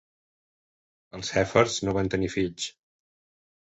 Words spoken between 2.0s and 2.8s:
van tenir fills.